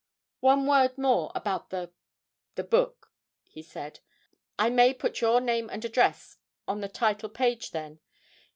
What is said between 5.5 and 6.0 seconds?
and